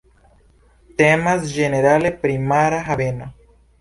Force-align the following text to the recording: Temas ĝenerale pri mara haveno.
Temas 1.01 1.45
ĝenerale 1.57 2.13
pri 2.25 2.39
mara 2.53 2.81
haveno. 2.89 3.29